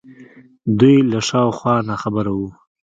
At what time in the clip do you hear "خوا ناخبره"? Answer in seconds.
1.57-2.31